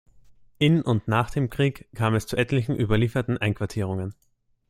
[0.57, 4.15] In und nach dem Krieg kam es zu etlichen überlieferten Einquartierungen.